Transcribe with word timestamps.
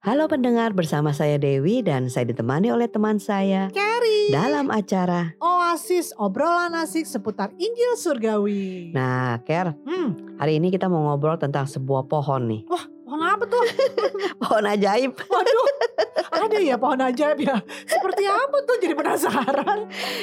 Halo 0.00 0.32
pendengar, 0.32 0.72
bersama 0.72 1.12
saya 1.12 1.36
Dewi 1.36 1.84
dan 1.84 2.08
saya 2.08 2.24
ditemani 2.24 2.72
oleh 2.72 2.88
teman 2.88 3.20
saya 3.20 3.68
Carrie. 3.68 4.32
dalam 4.32 4.72
acara. 4.72 5.36
Oasis 5.36 6.16
obrolan 6.16 6.72
asik 6.72 7.04
seputar 7.04 7.52
Injil 7.54 8.00
Surgawi. 8.00 8.96
Nah, 8.96 9.44
Ker, 9.44 9.76
Hmm, 9.84 10.40
hari 10.40 10.56
ini 10.56 10.72
kita 10.72 10.88
mau 10.88 11.04
ngobrol 11.04 11.36
tentang 11.36 11.68
sebuah 11.68 12.08
pohon 12.08 12.48
nih. 12.48 12.62
pohon 13.04 13.20
apa 13.20 13.44
tuh? 13.44 13.60
Pohon 14.40 14.64
ajaib. 14.64 15.12
Waduh, 15.20 15.68
ada 16.40 16.56
ya 16.56 16.78
pohon 16.78 17.02
ajaib 17.02 17.36
ya. 17.38 17.58
Seperti 17.82 18.22
apa 18.24 18.56
tuh? 18.62 18.76
Jadi 18.78 18.94
penasaran. 18.94 19.78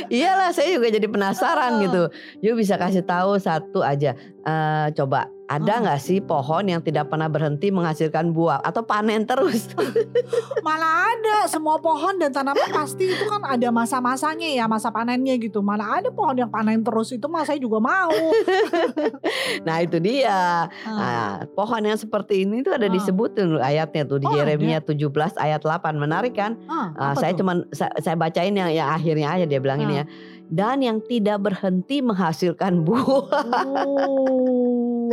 Iyalah, 0.08 0.50
saya 0.50 0.72
juga 0.72 0.90
jadi 0.90 1.06
penasaran 1.06 1.78
Ah. 1.78 1.82
gitu. 1.84 2.02
Yuk 2.42 2.56
bisa 2.58 2.80
kasih 2.80 3.04
tahu 3.04 3.38
satu 3.38 3.84
aja. 3.84 4.16
Eh, 4.48 4.88
coba, 4.96 5.28
ada 5.52 5.74
Ah. 5.76 5.80
nggak 5.84 6.00
sih 6.00 6.24
pohon 6.24 6.64
yang 6.64 6.80
tidak 6.80 7.12
pernah 7.12 7.28
berhenti 7.28 7.68
menghasilkan 7.68 8.32
buah 8.32 8.64
atau 8.64 8.80
panen 8.80 9.28
terus? 9.28 9.68
Malah 10.68 11.12
ada 11.12 11.52
semua 11.52 11.76
pohon 11.78 12.16
dan 12.16 12.32
tanaman 12.32 12.72
pasti 12.72 13.12
itu 13.12 13.28
kan 13.28 13.44
ada 13.44 13.68
masa-masanya 13.70 14.48
ya, 14.48 14.64
masa 14.64 14.88
panennya 14.88 15.36
gitu. 15.36 15.60
Mana 15.60 16.00
ada 16.00 16.08
pohon 16.16 16.32
yang 16.32 16.48
panen 16.48 16.80
terus 16.80 17.12
itu 17.12 17.28
mah 17.28 17.44
saya 17.44 17.60
juga 17.60 17.84
mau. 17.84 18.08
nah 19.68 19.84
itu 19.84 20.00
dia. 20.00 20.72
Ah. 20.84 20.96
Nah, 20.96 21.28
pohon 21.52 21.84
yang 21.84 22.00
seperti 22.00 22.48
ini 22.48 22.64
tuh 22.64 22.72
ada 22.72 22.88
Ah. 22.88 22.94
disebutin 22.94 23.60
ayatnya 23.60 24.08
tuh 24.08 24.24
di 24.24 24.28
Oh? 24.28 24.32
Yeremia 24.32 24.80
17 24.80 25.36
ayat 25.36 25.60
8. 25.60 26.00
Menarik 26.00 26.40
kan? 26.40 26.56
Ah, 26.72 26.96
apa 26.96 27.20
saya 27.20 27.36
tuh? 27.36 27.44
cuman 27.44 27.68
saya, 27.76 27.92
saya 28.00 28.16
bacain 28.16 28.56
yang, 28.56 28.72
yang 28.72 28.88
akhirnya 28.88 29.28
aja 29.28 29.44
dia 29.44 29.60
bilang 29.60 29.84
ini 29.84 30.00
ya. 30.00 30.06
Dan 30.48 30.80
yang 30.80 31.04
tidak 31.04 31.44
berhenti 31.44 32.00
menghasilkan 32.00 32.88
buah. 32.88 33.04
Oh, 33.68 35.12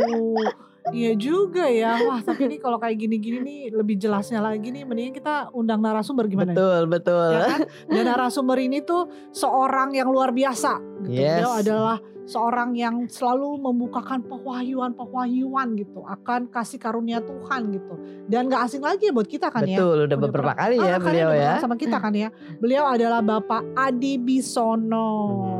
iya 0.91 1.13
juga 1.15 1.65
ya. 1.65 1.97
Wah, 2.03 2.21
tapi 2.21 2.45
ini 2.45 2.57
kalau 2.57 2.77
kayak 2.77 2.97
gini-gini 2.99 3.39
nih 3.41 3.61
lebih 3.73 3.97
jelasnya 3.97 4.37
lagi 4.37 4.69
nih 4.69 4.85
mendingan 4.85 5.13
kita 5.13 5.49
undang 5.51 5.81
narasumber 5.81 6.29
gimana? 6.29 6.53
betul, 6.53 6.81
betul. 6.85 7.31
Ya 7.33 7.45
kan? 7.49 7.61
Dan 7.89 8.03
narasumber 8.05 8.57
ini 8.59 8.83
tuh 8.83 9.09
seorang 9.31 9.93
yang 9.93 10.11
luar 10.11 10.29
biasa. 10.29 10.77
Gitu. 11.05 11.17
Yes. 11.17 11.41
Beliau 11.41 11.53
adalah 11.57 11.97
seorang 12.25 12.73
yang 12.73 13.05
selalu 13.05 13.61
membukakan 13.61 14.25
pewahyuan-pewahyuan 14.25 15.77
gitu 15.77 16.01
akan 16.01 16.49
kasih 16.49 16.81
karunia 16.81 17.21
Tuhan 17.21 17.69
gitu. 17.69 17.93
Dan 18.25 18.49
gak 18.49 18.65
asing 18.65 18.81
lagi 18.81 19.09
ya 19.09 19.13
buat 19.13 19.29
kita 19.29 19.53
kan 19.53 19.61
ya. 19.61 19.77
betul, 19.77 20.09
udah 20.09 20.17
beberapa 20.17 20.53
kali 20.57 20.81
ya 20.81 20.97
Ah, 20.97 21.01
beliau 21.01 21.29
ya. 21.37 21.61
sama 21.61 21.77
kita 21.77 22.01
kan 22.01 22.13
ya. 22.17 22.33
Beliau 22.57 22.89
adalah 22.89 23.21
Bapak 23.21 23.61
Adi 23.77 24.17
Bisono. 24.17 25.09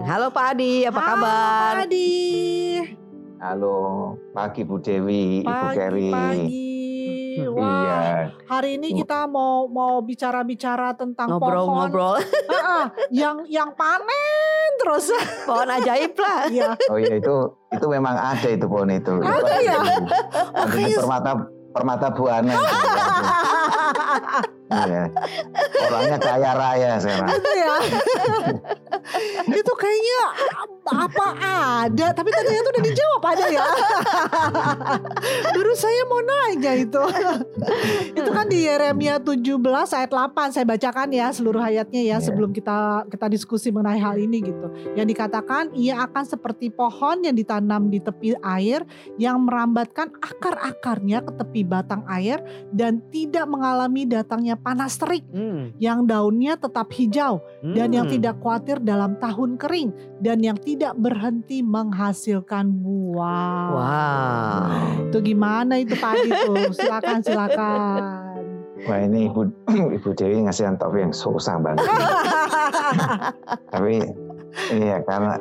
Hmm. 0.02 0.10
Halo 0.10 0.34
Pak 0.34 0.58
Adi, 0.58 0.90
apa 0.90 0.98
Halo, 0.98 1.10
kabar? 1.22 1.74
Pak 1.78 1.86
Adi. 1.86 2.55
Halo, 3.46 3.78
pagi 4.34 4.66
Bu 4.66 4.82
Dewi, 4.82 5.46
Ibu 5.46 5.66
Keri. 5.70 6.10
Pagi-pagi. 6.10 6.66
Wah, 7.46 7.62
Iya, 7.62 8.00
hari 8.50 8.82
ini 8.82 8.98
kita 8.98 9.30
mau 9.30 9.70
mau 9.70 10.02
bicara-bicara 10.02 10.98
tentang 10.98 11.30
pohon 11.30 11.46
Ngobrol-ngobrol, 11.46 12.18
Ah, 12.50 12.58
ah, 12.58 12.86
yang 13.14 13.46
yang 13.46 13.70
panen 13.78 14.70
terus. 14.82 15.14
pohon 15.46 15.70
ajaib 15.70 16.18
lah. 16.18 16.50
Iya. 16.50 16.74
oh 16.90 16.98
iya 16.98 17.22
itu 17.22 17.36
itu 17.70 17.86
memang 17.86 18.18
ada 18.18 18.50
itu 18.50 18.66
pohon 18.66 18.90
itu. 18.90 19.14
Ada 19.14 19.56
ya? 19.62 19.78
Ada 19.78 19.94
di 20.66 20.82
Makanya- 20.82 20.98
permata 20.98 21.32
permata 21.70 22.08
buana. 22.10 22.54
Iya. 24.66 25.06
Orangnya 25.86 26.18
kaya 26.18 26.52
raya 26.52 26.92
sekarang. 26.98 27.30
Itu 27.30 27.52
ya. 27.54 27.76
itu 29.62 29.74
kayaknya 29.78 30.22
apa 30.86 31.28
ada, 31.86 32.08
tapi 32.14 32.30
ternyata 32.30 32.68
udah 32.74 32.84
dijawab 32.86 33.24
ada 33.26 33.46
ya. 33.50 33.66
Baru 35.56 35.74
saya 35.78 36.02
mau 36.10 36.22
nanya 36.22 36.74
itu. 36.78 37.04
itu 38.20 38.30
kan 38.30 38.46
di 38.50 38.66
Yeremia 38.66 39.18
17 39.22 39.62
ayat 39.94 40.12
8 40.14 40.54
saya 40.54 40.66
bacakan 40.66 41.10
ya 41.14 41.30
seluruh 41.34 41.62
ayatnya 41.62 42.02
ya 42.02 42.18
Iya. 42.22 42.32
sebelum 42.32 42.50
kita 42.56 43.10
kita 43.12 43.28
diskusi 43.28 43.68
mengenai 43.70 44.00
hal 44.00 44.16
ini 44.18 44.40
gitu. 44.46 44.68
Yang 44.96 45.08
dikatakan 45.18 45.74
ia 45.76 46.00
akan 46.06 46.24
seperti 46.24 46.72
pohon 46.72 47.26
yang 47.26 47.36
ditanam 47.36 47.92
di 47.92 48.00
tepi 48.00 48.38
air 48.40 48.86
yang 49.20 49.44
merambatkan 49.44 50.14
akar-akarnya 50.22 51.26
ke 51.26 51.32
tepi 51.36 51.62
batang 51.68 52.06
air 52.08 52.40
dan 52.72 53.04
tidak 53.12 53.46
mengalami 53.50 54.08
datangnya 54.08 54.56
panas 54.56 54.96
terik 54.96 55.28
Hmm, 55.36 55.74
yang 55.82 56.06
daunnya 56.06 56.56
tetap 56.56 56.88
hijau 56.96 57.42
dan 57.60 57.90
yang 57.92 58.08
hmm. 58.08 58.16
tidak 58.20 58.36
khawatir 58.40 58.78
dalam 58.96 59.20
tahun 59.20 59.60
kering 59.60 59.92
dan 60.24 60.40
yang 60.40 60.56
tidak 60.56 60.96
berhenti 60.96 61.60
menghasilkan 61.60 62.80
buah. 62.80 63.68
Wow. 63.76 65.12
Itu 65.12 65.20
gimana 65.20 65.84
itu 65.84 66.00
padi 66.00 66.32
tuh? 66.32 66.72
Silakan 66.72 67.20
silakan. 67.20 68.02
Wah 68.88 69.00
ini 69.04 69.28
Ibu 69.28 69.42
Ibu 70.00 70.10
Dewi 70.16 70.48
ngasih 70.48 70.80
topik 70.80 71.04
yang 71.04 71.12
susah 71.12 71.60
banget. 71.60 71.84
Tapi 73.76 74.00
iya 74.72 75.04
karena 75.04 75.36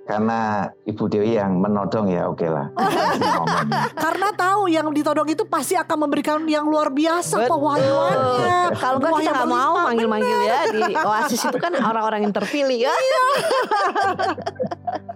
karena 0.00 0.66
Ibu 0.84 1.04
Dewi 1.06 1.38
yang 1.38 1.62
menodong 1.62 2.10
ya 2.10 2.26
oke 2.26 2.42
lah. 2.42 2.66
Ngomong. 3.14 3.68
Karena 4.04 4.28
tahu 4.34 4.66
yang 4.66 4.90
ditodong 4.90 5.28
itu 5.30 5.46
pasti 5.46 5.78
akan 5.78 6.08
memberikan 6.08 6.42
yang 6.50 6.66
luar 6.66 6.90
biasa 6.90 7.46
Betul. 7.46 7.50
pewahyuannya. 7.54 8.58
Kalau 8.74 8.98
Buah 8.98 9.12
kita 9.22 9.30
nggak 9.30 9.46
mau 9.46 9.74
manggil-manggil 9.86 10.38
ya 10.42 10.58
di 10.66 10.82
Oasis 10.98 11.40
itu 11.46 11.58
kan 11.62 11.72
orang-orang 11.78 12.26
yang 12.26 12.34
terpilih 12.34 12.90
ya. 12.90 12.94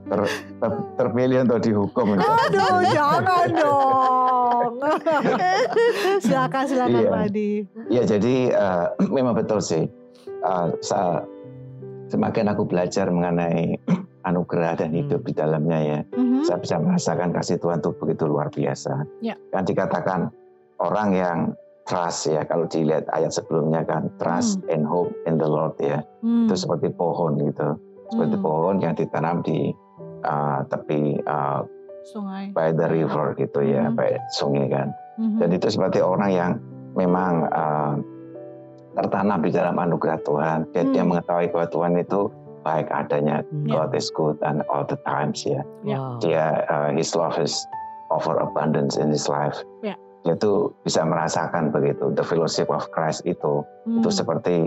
Ter, 0.04 0.20
ter- 0.62 0.84
terpilih 0.94 1.36
untuk 1.42 1.58
dihukum. 1.58 2.06
Aduh, 2.14 2.78
jangan 2.86 3.46
dong. 3.50 4.72
silakan 6.24 6.64
silakan 6.68 7.00
Iya. 7.02 7.10
Pak 7.10 7.20
Adi. 7.32 7.50
Ya 7.90 8.02
jadi 8.06 8.34
eh, 8.52 8.86
memang 9.16 9.34
betul 9.34 9.58
sih. 9.58 9.90
Sa- 10.84 11.24
semakin 12.06 12.52
aku 12.52 12.62
belajar 12.68 13.08
mengenai 13.10 13.74
anugerah 14.24 14.80
dan 14.80 14.90
hidup 14.90 15.22
di 15.22 15.32
dalamnya 15.32 15.78
ya, 15.80 15.98
Mhm. 16.16 16.44
saya 16.44 16.58
bisa 16.58 16.76
merasakan 16.80 17.30
kasih 17.32 17.60
Tuhan 17.60 17.80
itu 17.84 17.90
begitu 17.96 18.24
luar 18.24 18.48
biasa. 18.48 19.04
Ya. 19.20 19.36
Kan 19.52 19.64
dikatakan 19.64 20.32
orang 20.80 21.08
yang 21.12 21.38
trust 21.84 22.32
ya, 22.32 22.48
kalau 22.48 22.64
dilihat 22.64 23.04
ayat 23.12 23.30
sebelumnya 23.30 23.84
kan 23.84 24.08
trust 24.16 24.64
and 24.72 24.88
hope 24.88 25.12
in 25.28 25.36
the 25.36 25.44
Lord 25.44 25.76
ya, 25.76 26.00
Hmm. 26.24 26.48
itu 26.48 26.56
seperti 26.56 26.88
pohon 26.96 27.36
gitu, 27.36 27.76
seperti 28.08 28.36
Hmm. 28.40 28.44
pohon 28.44 28.74
yang 28.80 28.96
ditanam 28.96 29.44
di 29.44 29.72
eh, 30.24 30.60
tepi 30.72 31.20
eh, 31.20 31.60
Sungai. 32.08 32.48
by 32.56 32.72
the 32.72 32.88
river 32.88 33.36
gitu 33.36 33.60
ya, 33.60 33.92
Hmm. 33.92 33.96
by 33.96 34.16
sungai 34.32 34.72
kan. 34.72 34.88
Mhm. 35.20 35.36
Dan 35.36 35.48
itu 35.52 35.68
seperti 35.68 36.00
orang 36.00 36.32
yang 36.32 36.52
memang 36.96 37.44
uh, 37.44 37.94
tertanam 38.94 39.42
di 39.42 39.50
dalam 39.50 39.76
anugerah 39.76 40.20
Tuhan. 40.22 40.58
Dan 40.72 40.94
dia 40.94 41.02
Hmm. 41.02 41.12
mengetahui 41.12 41.50
bahwa 41.50 41.66
Tuhan 41.68 41.94
itu 41.98 42.30
baik 42.64 42.88
adanya. 42.88 43.44
Hmm. 43.44 43.69
God 43.69 43.92
is 43.92 44.08
good 44.10 44.41
and 44.41 44.64
all 44.72 44.82
the 44.82 44.97
times 45.04 45.44
ya. 45.44 45.60
Ya. 45.84 46.00
Wow. 46.00 46.19
Dia 46.19 46.44
uh, 46.66 46.91
His 46.97 47.12
love 47.12 47.36
is 47.36 47.54
over 48.08 48.41
abundance 48.41 48.97
in 48.97 49.12
His 49.12 49.28
life. 49.28 49.60
Ya. 49.84 49.94
Dia 50.25 50.34
tuh 50.41 50.72
bisa 50.82 51.04
merasakan 51.04 51.69
begitu. 51.69 52.08
The 52.16 52.25
fellowship 52.25 52.72
of 52.72 52.88
Christ 52.91 53.22
itu 53.28 53.62
Hmm. 53.84 54.00
itu 54.00 54.08
seperti 54.08 54.64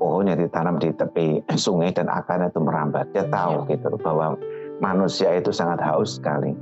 pohon 0.00 0.24
yang 0.26 0.40
ditanam 0.40 0.80
di 0.80 0.88
tepi 0.90 1.44
sungai 1.60 1.92
dan 1.92 2.08
akarnya 2.08 2.48
itu 2.48 2.64
merambat. 2.64 3.12
Dia 3.12 3.28
tahu 3.28 3.68
Ya. 3.68 3.76
gitu 3.76 3.94
bahwa 4.00 4.40
manusia 4.80 5.30
itu 5.36 5.52
sangat 5.52 5.78
haus 5.84 6.16
sekali 6.18 6.56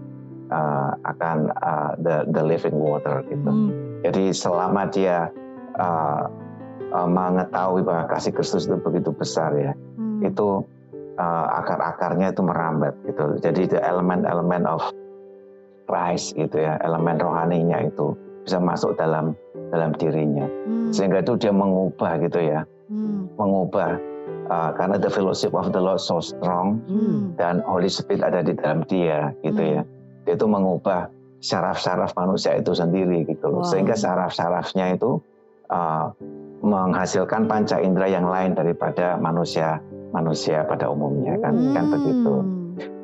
uh, 0.53 0.93
akan 1.07 1.49
uh, 1.63 1.95
the 2.03 2.27
the 2.35 2.43
living 2.43 2.75
water 2.77 3.23
gitu. 3.31 3.47
Hmm. 3.47 3.71
Jadi 4.03 4.35
selama 4.35 4.91
dia 4.91 5.31
uh, 5.79 6.27
uh, 6.93 7.09
mengetahui 7.09 7.87
bahwa 7.87 8.11
kasih 8.11 8.35
Kristus 8.35 8.67
itu 8.67 8.77
begitu 8.83 9.15
besar 9.15 9.55
ya, 9.57 9.73
Hmm. 10.23 10.31
itu 10.31 10.49
uh, 11.19 11.47
akar-akarnya 11.59 12.31
itu 12.33 12.43
merambat 12.47 12.95
gitu. 13.05 13.43
Jadi 13.43 13.77
the 13.77 13.81
elemen-elemen 13.83 14.65
of 14.65 14.83
Christ 15.91 16.39
gitu 16.39 16.63
ya, 16.63 16.79
elemen 16.81 17.19
rohaninya 17.19 17.85
itu 17.85 18.15
bisa 18.47 18.59
masuk 18.63 18.95
dalam 18.97 19.35
dalam 19.75 19.93
dirinya. 19.99 20.47
Hmm. 20.47 20.91
Sehingga 20.95 21.21
itu 21.21 21.37
dia 21.37 21.53
mengubah 21.53 22.23
gitu 22.23 22.41
ya, 22.41 22.65
Hmm. 22.93 23.29
mengubah 23.41 23.97
uh, 24.53 24.71
karena 24.77 25.01
the 25.01 25.09
fellowship 25.09 25.57
of 25.57 25.73
the 25.73 25.81
Lord 25.81 26.01
so 26.01 26.21
strong 26.21 26.81
Hmm. 26.87 27.33
dan 27.41 27.65
Holy 27.65 27.89
Spirit 27.89 28.21
ada 28.23 28.45
di 28.45 28.53
dalam 28.57 28.85
dia 28.87 29.33
gitu 29.43 29.61
Hmm. 29.61 29.75
ya. 29.81 29.83
Dia 30.23 30.35
itu 30.39 30.47
mengubah 30.47 31.11
saraf-saraf 31.43 32.15
manusia 32.15 32.55
itu 32.55 32.71
sendiri 32.71 33.27
gitu 33.27 33.51
loh. 33.51 33.67
Wow. 33.67 33.71
Sehingga 33.75 33.99
saraf-sarafnya 33.99 34.95
itu 34.95 35.19
uh, 35.67 36.15
menghasilkan 36.63 37.51
panca 37.51 37.83
indera 37.83 38.07
yang 38.07 38.31
lain 38.31 38.55
daripada 38.55 39.19
manusia 39.19 39.83
manusia 40.13 40.63
pada 40.63 40.89
umumnya 40.89 41.35
kan 41.41 41.57
kan 41.73 41.85
Hmm. 41.89 41.93
begitu. 41.93 42.35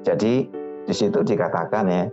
Jadi 0.05 0.34
di 0.84 0.94
situ 0.94 1.20
dikatakan 1.20 1.84
ya 1.84 2.05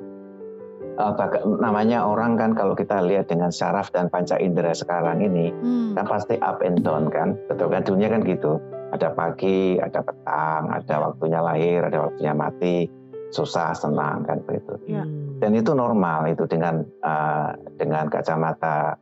uh, 0.95 1.13
baga- 1.15 1.43
namanya 1.59 2.03
orang 2.03 2.35
kan 2.35 2.51
kalau 2.51 2.73
kita 2.73 3.03
lihat 3.03 3.27
dengan 3.27 3.51
saraf 3.51 3.91
dan 3.91 4.07
panca 4.07 4.39
indera 4.39 4.71
sekarang 4.71 5.19
ini 5.21 5.51
Hmm. 5.51 5.93
kan 5.93 6.05
pasti 6.07 6.35
up 6.39 6.59
and 6.59 6.83
down 6.83 7.07
kan 7.07 7.35
betul 7.47 7.67
kan 7.67 7.83
dunia 7.83 8.07
kan 8.07 8.23
gitu 8.23 8.59
ada 8.91 9.11
pagi 9.11 9.75
ada 9.77 9.99
petang 9.99 10.71
ada 10.71 10.95
waktunya 11.11 11.39
lahir 11.39 11.83
ada 11.83 12.07
waktunya 12.07 12.31
mati 12.31 12.87
susah 13.31 13.75
senang 13.75 14.23
kan 14.23 14.39
begitu. 14.47 14.79
Hmm. 14.87 15.35
dan 15.43 15.51
itu 15.51 15.75
normal 15.75 16.31
itu 16.31 16.47
dengan 16.47 16.83
uh, 17.03 17.51
dengan 17.75 18.07
kacamata 18.07 18.95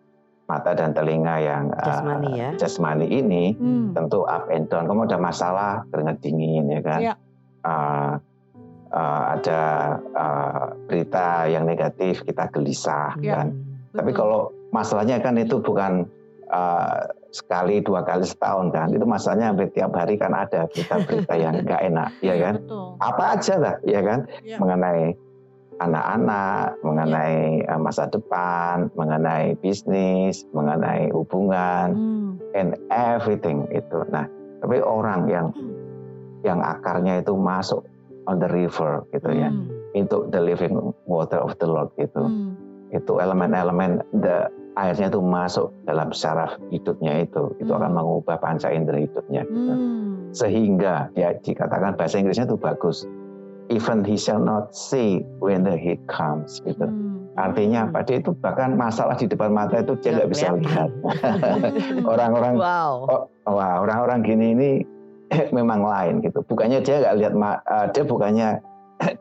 mata 0.53 0.71
dan 0.71 0.93
telinga 0.93 1.35
yang 1.39 1.63
uh, 1.73 1.81
Jasmani 1.81 2.29
ya. 2.37 2.49
jasmani 2.53 3.07
ini 3.09 3.43
Hmm. 3.57 3.89
tentu 3.91 4.21
up 4.23 4.45
and 4.47 4.69
down. 4.69 4.85
Kamu 4.85 5.09
ada 5.09 5.17
masalah 5.17 5.81
keringat 5.89 6.21
dingin 6.21 6.69
ya 6.69 6.81
kan. 6.81 6.99
Iya. 7.01 7.13
Uh, 7.63 8.11
uh, 8.93 9.23
ada 9.33 9.61
uh, 10.13 10.65
berita 10.85 11.49
yang 11.49 11.65
negatif 11.65 12.21
kita 12.21 12.45
gelisah 12.49 13.17
Iya. 13.17 13.33
kan. 13.33 13.47
Tapi 13.91 14.09
Betul. 14.13 14.19
kalau 14.19 14.41
masalahnya 14.69 15.17
kan 15.17 15.37
itu 15.37 15.57
bukan 15.57 16.05
uh, 16.49 17.01
sekali 17.29 17.81
dua 17.81 18.05
kali 18.05 18.25
setahun 18.25 18.69
kan. 18.69 18.93
Itu 18.93 19.05
masalahnya 19.05 19.49
hampir 19.49 19.73
tiap 19.73 19.89
hari 19.93 20.17
kan 20.17 20.33
ada 20.33 20.69
berita-berita 20.69 21.33
yang 21.33 21.57
nggak 21.65 21.81
enak 21.89 22.09
ya 22.21 22.35
kan. 22.37 22.53
Betul. 22.61 22.87
Apa 23.01 23.23
aja 23.37 23.53
lah 23.57 23.75
ya 23.81 24.01
kan 24.01 24.19
Iya. 24.41 24.57
mengenai 24.61 25.17
anak-anak, 25.81 26.77
mengenai 26.85 27.65
uh, 27.65 27.79
masa 27.81 28.05
depan, 28.09 28.91
mengenai 28.93 29.57
bisnis, 29.61 30.45
mengenai 30.53 31.09
hubungan 31.09 31.87
Hmm. 31.93 32.29
and 32.53 32.77
everything 32.93 33.65
itu. 33.73 34.05
Nah, 34.13 34.27
tapi 34.61 34.81
orang 34.83 35.25
yang 35.29 35.47
yang 36.43 36.59
akarnya 36.59 37.23
itu 37.23 37.33
masuk 37.33 37.87
on 38.27 38.37
the 38.39 38.49
river 38.51 39.07
gitu 39.15 39.31
ya, 39.31 39.49
Hmm. 39.49 39.71
into 39.95 40.27
the 40.29 40.39
living 40.39 40.75
water 41.07 41.39
of 41.39 41.55
the 41.57 41.67
Lord 41.67 41.89
gitu. 41.95 42.21
Hmm. 42.21 42.53
Itu 42.93 43.17
elemen-elemen 43.17 44.03
the 44.21 44.51
airnya 44.73 45.09
itu 45.09 45.21
masuk 45.21 45.69
dalam 45.85 46.09
syaraf 46.09 46.57
hidupnya 46.73 47.25
itu, 47.25 47.53
itu 47.61 47.71
akan 47.71 47.93
Hmm. 47.93 47.97
mengubah 48.01 48.37
panca 48.41 48.73
indera 48.73 49.01
hidupnya. 49.01 49.45
gitu. 49.45 49.73
Hmm. 49.73 50.33
Sehingga 50.33 51.13
ya 51.13 51.33
dikatakan 51.37 51.93
bahasa 51.93 52.17
Inggrisnya 52.17 52.49
itu 52.49 52.57
bagus. 52.57 53.05
Even 53.71 54.03
he 54.03 54.19
shall 54.19 54.43
not 54.43 54.75
see 54.75 55.23
when 55.39 55.63
the 55.63 55.73
heat 55.79 55.99
comes 56.11 56.59
gitu. 56.67 56.83
Hmm. 56.83 57.31
Artinya 57.33 57.89
apa? 57.89 58.03
Dia 58.05 58.19
itu 58.21 58.35
bahkan 58.37 58.75
masalah 58.75 59.15
di 59.17 59.25
depan 59.25 59.49
mata 59.49 59.79
itu 59.81 59.95
dia 60.03 60.19
nggak 60.19 60.29
bisa 60.29 60.53
lihat. 60.59 60.89
Orang-orang 62.11 62.59
Wow. 62.59 62.93
oh, 63.09 63.23
wah 63.49 63.81
orang-orang 63.81 64.19
gini 64.21 64.45
ini 64.53 64.71
memang 65.57 65.81
lain 65.81 66.21
gitu. 66.21 66.43
Bukannya 66.45 66.83
dia 66.83 67.01
nggak 67.01 67.15
lihat, 67.17 67.33
eh, 67.33 67.87
dia 67.95 68.03
bukannya 68.05 68.49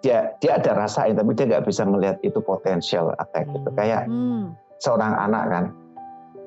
dia 0.04 0.18
dia 0.38 0.52
ada 0.60 0.72
rasain, 0.76 1.16
tapi 1.16 1.32
dia 1.32 1.48
nggak 1.48 1.64
bisa 1.64 1.82
melihat 1.88 2.16
itu 2.20 2.38
potensial 2.42 3.14
attack 3.16 3.48
gitu. 3.48 3.68
Kayak 3.72 4.06
Hmm. 4.06 4.52
seorang 4.78 5.14
anak 5.16 5.44
kan, 5.48 5.64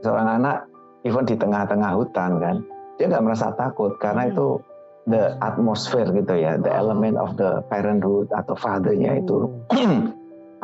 seorang 0.03 0.27
anak 0.37 0.57
even 1.01 1.25
di 1.25 1.33
tengah-tengah 1.33 1.91
hutan 1.97 2.37
kan, 2.37 2.55
dia 2.99 3.09
nggak 3.09 3.23
merasa 3.25 3.49
takut 3.57 3.95
karena 3.97 4.29
Hmm. 4.29 4.31
itu 4.35 4.47
the 5.05 5.37
atmosphere 5.39 6.09
gitu 6.09 6.33
ya, 6.33 6.57
the 6.57 6.67
Oh. 6.67 6.79
element 6.81 7.15
of 7.15 7.33
the 7.35 7.61
parenthood 7.67 8.25
atau 8.31 8.53
fathernya 8.53 9.21
itu 9.21 9.49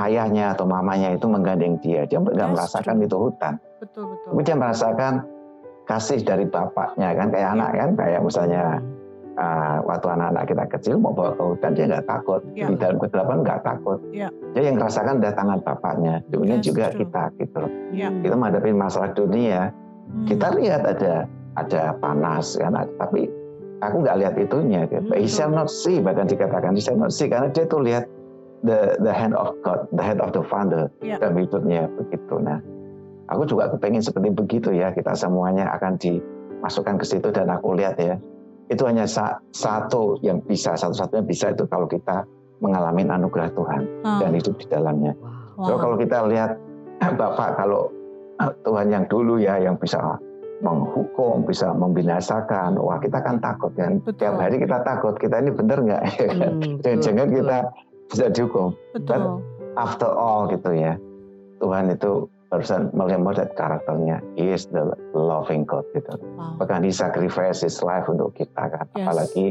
ayahnya 0.01 0.53
atau 0.53 0.65
mamanya 0.65 1.13
itu 1.13 1.25
menggandeng 1.25 1.77
dia, 1.79 2.03
dia 2.03 2.17
nggak 2.17 2.33
That's 2.33 2.53
merasakan 2.55 2.95
true. 2.97 3.05
itu 3.05 3.15
hutan. 3.19 3.53
Betul 3.77 4.03
betul. 4.09 4.29
Tapi 4.31 4.41
dia 4.41 4.55
merasakan 4.55 5.13
kasih 5.83 6.19
dari 6.21 6.45
bapaknya 6.45 7.09
kan 7.13 7.27
kayak 7.29 7.49
anak 7.51 7.69
kan 7.75 7.89
kayak 7.95 8.21
misalnya 8.21 8.63
uh, 9.35 9.77
waktu 9.83 10.07
anak-anak 10.07 10.43
kita 10.47 10.63
kecil 10.71 10.95
mau 10.97 11.11
bawa 11.11 11.33
ke 11.33 11.43
hutan 11.43 11.71
dia 11.73 11.85
nggak 11.87 12.07
takut 12.07 12.41
Ya. 12.53 12.65
di 12.65 12.75
dalam 12.77 12.97
kegelapan 12.97 13.37
nggak 13.41 13.61
takut 13.61 13.99
Ya. 14.09 14.29
dia 14.53 14.63
yang 14.63 14.77
merasakan 14.77 15.19
datangan 15.19 15.59
bapaknya 15.59 16.21
demikian 16.29 16.61
That's 16.61 16.69
juga 16.69 16.85
true. 16.89 16.99
kita 17.03 17.23
gitu 17.37 17.57
loh. 17.59 17.71
Ya. 17.91 18.07
kita 18.13 18.33
menghadapi 18.33 18.71
masalah 18.71 19.11
dunia 19.11 19.73
Hmm. 20.01 20.27
kita 20.27 20.47
lihat 20.55 20.81
ada 20.83 21.13
ada 21.55 21.81
panas 21.97 22.55
kan 22.55 22.71
tapi 22.95 23.27
aku 23.81 23.95
nggak 24.01 24.17
lihat 24.17 24.33
itunya 24.37 24.85
gitu. 24.87 25.01
Hmm, 25.03 25.17
he 25.17 25.25
shall 25.25 25.49
not 25.49 25.67
see 25.67 25.97
bahkan 25.97 26.25
dikatakan 26.25 26.73
he 26.73 26.81
shall 26.81 26.95
not 26.95 27.09
see 27.09 27.25
karena 27.25 27.49
dia 27.49 27.65
tuh 27.65 27.81
lihat 27.81 28.05
the 28.61 28.93
the 29.01 29.09
hand 29.09 29.33
of 29.33 29.57
God 29.61 29.89
the 29.91 30.03
hand 30.05 30.21
of 30.21 30.29
the 30.31 30.45
Father 30.45 30.87
Ya. 31.01 31.17
dalam 31.17 31.37
hidupnya 31.37 31.89
begitu 31.97 32.37
nah 32.37 32.61
aku 33.27 33.49
juga 33.49 33.73
kepengen 33.73 34.05
seperti 34.05 34.29
begitu 34.29 34.69
ya 34.69 34.93
kita 34.93 35.17
semuanya 35.17 35.73
akan 35.73 35.97
dimasukkan 35.97 37.01
ke 37.01 37.05
situ 37.05 37.27
dan 37.33 37.49
aku 37.49 37.73
lihat 37.73 37.97
ya 37.97 38.21
itu 38.69 38.85
hanya 38.85 39.03
sa- 39.03 39.41
satu 39.51 40.21
yang 40.21 40.39
bisa 40.39 40.77
satu-satunya 40.77 41.25
bisa 41.25 41.51
itu 41.51 41.65
kalau 41.67 41.89
kita 41.89 42.23
mengalami 42.61 43.03
anugerah 43.03 43.49
Tuhan 43.51 43.81
Ah. 44.05 44.21
dan 44.21 44.37
hidup 44.37 44.55
di 44.55 44.65
dalamnya 44.69 45.13
Wow. 45.59 45.67
So, 45.67 45.71
kalau 45.77 45.95
kita 45.99 46.17
lihat 46.25 46.51
Bapak 47.19 47.57
kalau 47.57 47.89
Tuhan 48.65 48.87
yang 48.89 49.05
dulu 49.05 49.37
ya 49.37 49.57
yang 49.57 49.75
bisa 49.75 49.97
menghukum, 50.61 51.43
bisa 51.43 51.73
membinasakan, 51.73 52.77
wah 52.77 53.01
kita 53.01 53.19
kan 53.21 53.41
takut 53.41 53.73
kan. 53.73 53.97
Betul. 54.01 54.21
Tiap 54.21 54.35
hari 54.37 54.57
kita 54.61 54.77
takut, 54.85 55.17
kita 55.17 55.41
ini 55.41 55.51
benar 55.51 55.77
nggak? 55.81 56.03
Hmm, 56.05 56.59
betul, 56.79 56.81
Jangan-jangan 56.85 57.27
betul. 57.27 57.37
kita 57.37 57.57
bisa 58.09 58.25
dihukum. 58.29 58.67
Betul. 58.93 59.21
After 59.75 60.09
all 60.09 60.51
gitu 60.53 60.71
ya, 60.75 60.93
Tuhan 61.59 61.93
itu 61.93 62.29
person 62.51 62.91
melihat 62.91 63.55
karakternya. 63.55 64.19
He 64.35 64.51
is 64.51 64.67
the 64.69 64.91
loving 65.15 65.63
God 65.63 65.87
gitu. 65.95 66.19
Wow. 66.35 66.59
Bahkan 66.59 66.83
He 66.83 66.91
sacrifice 66.91 67.63
His 67.63 67.79
life 67.79 68.11
untuk 68.11 68.35
kita 68.35 68.67
kan. 68.67 68.85
Yes. 68.91 69.07
Apalagi 69.07 69.45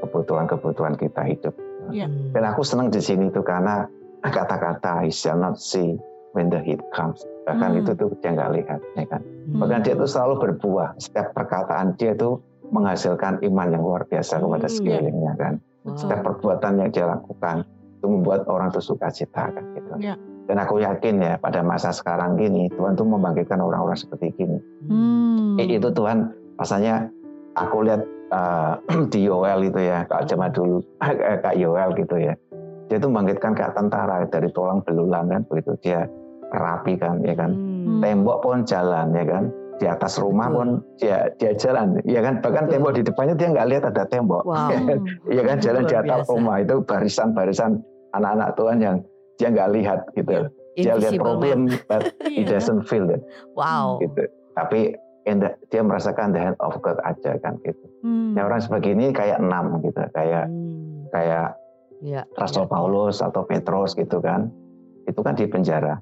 kebutuhan-kebutuhan 0.00 0.96
kita 0.96 1.22
hidup. 1.28 1.54
Ya. 1.92 2.08
Hmm. 2.08 2.32
Dan 2.32 2.42
aku 2.48 2.64
senang 2.64 2.88
di 2.88 3.00
sini 3.04 3.28
tuh 3.28 3.44
karena 3.44 3.84
kata-kata 4.24 5.06
he 5.06 5.10
shall 5.12 5.38
not 5.38 5.56
see 5.60 5.96
when 6.34 6.50
the 6.50 6.60
heat 6.60 6.80
comes. 6.92 7.22
Bahkan 7.48 7.70
Hmm. 7.72 7.80
itu 7.80 7.90
tuh 7.96 8.08
dia 8.20 8.30
nggak 8.30 8.50
lihat, 8.54 8.80
ya 8.92 9.04
kan. 9.08 9.20
Hmm. 9.24 9.58
Bahkan 9.64 9.80
dia 9.80 9.94
tuh 9.96 10.04
selalu 10.04 10.34
berbuah. 10.38 10.88
Setiap 11.00 11.32
perkataan 11.32 11.96
dia 11.96 12.12
tuh 12.12 12.44
menghasilkan 12.68 13.40
iman 13.40 13.68
yang 13.72 13.80
luar 13.80 14.04
biasa 14.04 14.36
kepada 14.36 14.68
Hmm, 14.68 14.74
sekelilingnya 14.76 15.32
kan. 15.34 15.54
Wow. 15.82 15.96
Setiap 15.96 16.20
perbuatan 16.22 16.72
yang 16.76 16.90
dia 16.92 17.08
lakukan 17.08 17.64
itu 17.96 18.06
membuat 18.06 18.44
orang 18.46 18.68
tuh 18.68 18.84
suka 18.84 19.08
cita 19.08 19.48
kan 19.48 19.64
gitu. 19.72 19.92
Ya. 19.98 20.14
Dan 20.44 20.56
aku 20.56 20.78
yakin 20.78 21.16
ya 21.18 21.34
pada 21.36 21.60
masa 21.60 21.88
sekarang 21.90 22.36
gini 22.36 22.68
Tuhan 22.70 22.92
tuh 22.92 23.04
membangkitkan 23.04 23.56
orang-orang 23.56 23.96
seperti 23.96 24.36
gini. 24.36 24.60
Hmm. 24.84 25.56
I- 25.56 25.80
Itu 25.80 25.88
Tuhan 25.90 26.28
rasanya 26.56 27.08
aku 27.56 27.84
lihat 27.84 28.04
uh, 28.28 28.76
di 29.12 29.24
Yoel 29.24 29.64
itu 29.64 29.80
ya 29.80 30.04
Kak 30.04 30.28
zaman 30.28 30.52
dulu 30.52 30.84
Kak 31.44 31.56
Yoel 31.56 31.96
gitu 31.96 32.16
ya 32.16 32.36
dia 32.88 32.96
tuh 32.96 33.12
membangkitkan 33.12 33.52
kayak 33.52 33.76
tentara 33.76 34.24
dari 34.24 34.48
tulang 34.48 34.80
belulang 34.80 35.28
kan 35.28 35.44
begitu 35.44 35.76
dia 35.84 36.08
rapi 36.50 36.96
kan 36.96 37.20
ya 37.20 37.34
kan 37.34 37.50
Hmm. 37.52 38.00
tembok 38.00 38.38
pun 38.40 38.56
jalan 38.62 39.12
ya 39.12 39.24
kan 39.24 39.44
di 39.78 39.86
atas 39.86 40.18
rumah 40.18 40.48
pun 40.48 40.68
dia 40.96 41.30
dia 41.36 41.54
jalan 41.54 42.00
ya 42.02 42.18
kan 42.18 42.38
bahkan 42.38 42.66
Betul. 42.66 42.72
tembok 42.74 42.92
di 42.92 43.02
depannya 43.02 43.34
dia 43.34 43.48
nggak 43.48 43.68
lihat 43.68 43.84
ada 43.86 44.04
tembok 44.04 44.42
Wow. 44.42 44.68
Ya 45.30 45.42
kan 45.42 45.56
jalan 45.58 45.82
di 45.82 45.94
atas 45.94 46.24
biasa. 46.24 46.30
rumah 46.30 46.56
itu 46.58 46.74
barisan-barisan 46.82 47.70
anak-anak 48.12 48.48
Tuhan 48.54 48.78
yang 48.78 48.96
dia 49.36 49.48
nggak 49.48 49.70
lihat 49.72 50.00
gitu 50.12 50.32
dia 50.74 50.94
lihat 50.94 51.12
problem 51.16 51.66
man. 51.66 51.78
but 51.86 52.02
he 52.24 52.42
Iya. 52.42 52.50
doesn't 52.50 52.82
feel 52.84 53.06
it 53.08 53.22
Wow. 53.52 53.98
gitu 54.00 54.26
tapi 54.52 54.94
the- 55.24 55.56
dia 55.68 55.80
merasakan 55.80 56.32
the 56.32 56.40
hand 56.40 56.58
of 56.58 56.74
God 56.78 56.98
aja 57.02 57.36
kan 57.38 57.56
gitu 57.62 57.84
Hmm. 57.98 58.30
Ya 58.32 58.46
orang 58.46 58.62
sebegini 58.62 59.10
kayak 59.10 59.38
enam 59.38 59.82
gitu, 59.82 59.98
kayak 60.12 60.46
Hmm. 60.46 61.10
kayak 61.10 61.58
Ya. 61.98 62.22
Rasul 62.32 62.62
ya. 62.62 62.70
Paulus 62.70 63.18
atau 63.18 63.42
Petrus 63.42 63.90
gitu 63.92 64.22
kan. 64.22 64.54
Itu 65.02 65.18
kan 65.18 65.34
di 65.34 65.44
penjara. 65.44 65.98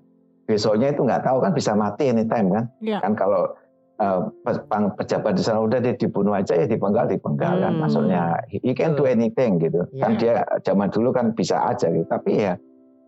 Besoknya 0.47 0.89
itu 0.91 1.03
nggak 1.03 1.23
tahu 1.23 1.39
kan 1.41 1.53
bisa 1.53 1.75
mati 1.75 2.07
anytime 2.07 2.49
kan. 2.49 2.65
Ya. 2.79 2.99
Kan 2.99 3.13
kalau 3.13 3.51
eh, 3.97 4.21
pang- 4.65 4.93
pejabat 4.93 5.35
di 5.35 5.43
sana 5.43 5.59
udah 5.59 5.79
dia 5.79 5.93
dibunuh 5.93 6.33
aja 6.33 6.53
ya 6.53 6.65
dipenggal 6.65 7.07
dipenggal 7.07 7.59
kan. 7.59 7.73
Hmm. 7.73 7.83
Maksudnya 7.83 8.23
he 8.49 8.71
can 8.71 8.93
do 8.93 9.05
anything 9.05 9.59
gitu. 9.59 9.83
Kan 9.97 10.17
dia 10.17 10.47
zaman 10.63 10.89
dulu 10.89 11.11
kan 11.11 11.33
bisa 11.33 11.59
aja 11.67 11.89
gitu. 11.89 12.05
Tapi 12.05 12.31
ya 12.39 12.55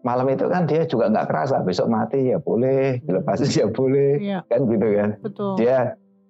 malam 0.00 0.26
itu 0.26 0.46
kan 0.46 0.62
dia 0.62 0.82
juga 0.82 1.08
nggak 1.08 1.26
kerasa 1.26 1.60
besok 1.60 1.86
mati 1.86 2.30
ya 2.30 2.38
boleh, 2.38 3.02
dilepasin 3.02 3.50
ya 3.60 3.66
boleh 3.68 4.12
Iya. 4.18 4.38
kan 4.44 4.60
gitu 4.64 4.86
kan. 4.92 5.10
Betul. 5.20 5.52
Dia 5.56 5.78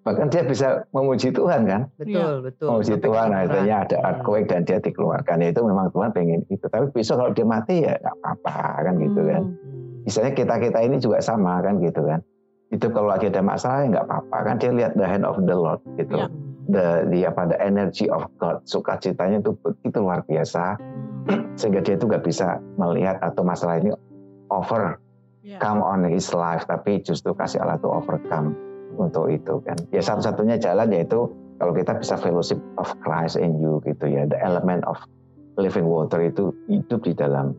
bahkan 0.00 0.26
dia 0.26 0.40
bisa 0.42 0.68
memuji 0.90 1.28
Tuhan 1.30 1.62
kan. 1.62 1.82
Betul, 1.94 2.40
betul. 2.42 2.66
Oh, 2.66 2.80
si 2.80 2.92
Sampai 2.92 3.04
Tuhan 3.04 3.28
akhirnya 3.30 3.76
ada 3.78 3.96
Hmm. 3.96 4.06
earthquake 4.08 4.48
dan 4.48 4.60
dia 4.64 4.78
dikeluarkan 4.78 5.36
Ya, 5.38 5.48
itu 5.48 5.60
memang 5.62 5.88
Tuhan 5.88 6.10
pengen 6.10 6.40
itu 6.48 6.64
tapi 6.66 6.88
besok 6.90 7.16
kalau 7.18 7.30
dia 7.30 7.44
mati 7.44 7.84
ya 7.84 7.92
nggak 7.94 8.14
apa-apa 8.18 8.56
kan 8.82 8.94
gitu 8.98 9.20
kan 9.22 9.42
Hmm. 9.44 9.54
Hmm. 9.54 9.77
Misalnya 10.04 10.32
kita 10.36 10.54
kita 10.60 10.78
ini 10.84 10.96
juga 11.02 11.18
sama 11.22 11.58
kan 11.64 11.80
gitu 11.82 12.04
kan. 12.04 12.20
Itu 12.68 12.92
kalau 12.92 13.08
lagi 13.08 13.32
ada 13.32 13.40
masalah 13.40 13.84
ya 13.84 13.86
nggak 13.96 14.06
apa-apa 14.06 14.38
kan. 14.44 14.54
Dia 14.60 14.70
lihat 14.74 14.92
the 14.94 15.06
hand 15.08 15.24
of 15.24 15.40
the 15.42 15.56
Lord 15.56 15.80
gitu. 15.96 16.14
Ya. 16.20 16.28
the 16.68 17.08
the 17.08 17.24
apa 17.24 17.48
the 17.48 17.58
energy 17.58 18.12
of 18.12 18.28
God. 18.36 18.60
Sukacitanya 18.68 19.40
itu 19.40 19.56
begitu 19.56 20.04
luar 20.04 20.20
biasa. 20.28 20.76
Sehingga 21.56 21.80
dia 21.80 21.96
itu 21.96 22.04
nggak 22.04 22.24
bisa 22.24 22.60
melihat 22.76 23.18
atau 23.24 23.42
masalah 23.42 23.80
ini 23.80 23.92
over. 24.52 25.00
Ya. 25.48 25.56
come 25.64 25.80
on 25.80 26.04
his 26.04 26.28
life. 26.36 26.68
Tapi 26.68 27.00
justru 27.00 27.32
kasih 27.32 27.64
Allah 27.64 27.80
itu 27.80 27.88
overcome 27.88 28.52
untuk 29.00 29.32
itu 29.32 29.64
kan. 29.64 29.80
Ya 29.88 30.04
satu-satunya 30.04 30.60
jalan 30.60 30.92
yaitu 30.92 31.32
kalau 31.56 31.72
kita 31.72 31.96
bisa 31.96 32.20
fellowship 32.20 32.60
of 32.76 32.92
Christ 33.00 33.40
in 33.40 33.56
you 33.56 33.80
gitu 33.88 34.12
ya. 34.12 34.28
The 34.28 34.36
element 34.36 34.84
of 34.84 35.00
living 35.56 35.88
water 35.88 36.20
itu 36.20 36.52
hidup 36.68 37.00
di 37.02 37.16
dalam 37.16 37.56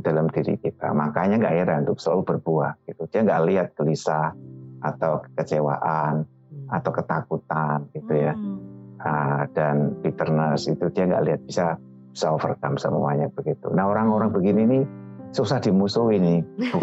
dalam 0.00 0.26
diri 0.32 0.56
kita 0.58 0.90
makanya 0.90 1.38
nggak 1.44 1.54
heran 1.54 1.80
untuk 1.86 2.00
selalu 2.00 2.22
berbuah 2.34 2.72
gitu 2.88 3.02
dia 3.10 3.20
nggak 3.22 3.42
lihat 3.46 3.68
gelisah 3.76 4.32
atau 4.80 5.22
kekecewaan 5.28 6.24
Hmm. 6.54 6.70
atau 6.70 6.90
ketakutan 6.94 7.78
gitu 7.92 8.14
ya 8.14 8.32
Hmm. 8.32 8.62
Ah, 9.04 9.44
dan 9.52 10.00
bitterness 10.00 10.64
itu 10.64 10.88
dia 10.94 11.04
nggak 11.04 11.24
lihat 11.28 11.40
bisa 11.44 11.76
bisa 12.08 12.30
overcome 12.30 12.78
semuanya 12.78 13.26
begitu 13.28 13.68
nah 13.74 13.90
orang-orang 13.90 14.30
begini 14.30 14.62
nih 14.64 14.84
susah 15.34 15.58
dimusuhin 15.58 16.22
nih 16.22 16.40
Bu 16.70 16.78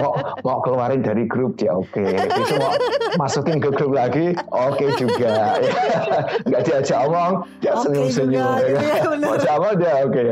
mau 0.00 0.12
mau 0.40 0.58
keluarin 0.64 1.04
dari 1.04 1.28
grup 1.28 1.60
dia 1.60 1.76
oke. 1.76 2.00
Besok 2.00 2.56
mau 2.56 2.72
masukin 3.20 3.58
ke 3.60 3.68
grup 3.76 3.92
lagi? 3.92 4.32
Oke 4.48 4.88
juga. 4.96 5.60
Nggak 6.48 6.62
diajak 6.64 6.98
omong 7.06 7.44
dia 7.60 7.76
Oke 7.76 7.84
senyum 7.84 8.08
senyum 8.08 8.48
juga, 8.56 8.80
ya, 8.80 9.02
mau 9.20 9.36
sama 9.36 9.68
dia 9.76 9.92
oke. 10.08 10.24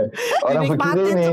Orang 0.49 0.65
begini 0.73 1.11
nih. 1.13 1.29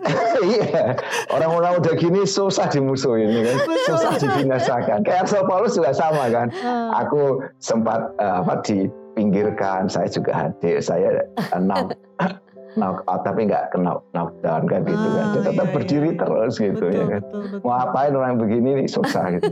iya. 0.58 0.84
Orang 1.30 1.50
orang 1.54 1.72
udah 1.78 1.94
gini 1.94 2.26
susah 2.26 2.66
dimusuhin 2.66 3.46
kan. 3.46 3.56
Susah 3.86 4.12
dibinasakan. 4.18 4.98
Kayak 5.06 5.30
Rasul 5.30 5.46
Paulus 5.46 5.72
juga 5.78 5.94
sama 5.94 6.26
kan. 6.28 6.50
Ah. 6.64 7.04
aku 7.04 7.44
sempat 7.60 8.00
eh, 8.18 8.36
apa 8.40 8.64
dipinggirkan 8.64 9.86
saya 9.86 10.08
juga 10.10 10.32
hadir 10.48 10.80
saya 10.80 11.22
eh, 11.38 12.02
knock 12.76 12.96
knock 12.96 13.06
out 13.06 13.20
tapi 13.22 13.40
nggak 13.44 13.70
kena 13.70 13.92
knockdown 14.10 14.62
kan 14.64 14.80
gitu 14.82 15.06
kan 15.08 15.24
dia 15.26 15.34
Ah, 15.34 15.44
tetap 15.44 15.64
iya, 15.64 15.72
berdiri 15.72 16.08
iya. 16.08 16.18
terus 16.18 16.54
gitu 16.56 16.74
betul, 16.80 16.90
ya 16.90 17.04
kan 17.08 17.20
betul, 17.20 17.40
betul. 17.44 17.58
mau 17.62 17.74
apain 17.76 18.12
orang 18.12 18.34
begini 18.36 18.68
nih 18.76 18.86
susah 18.86 19.24
gitu 19.30 19.48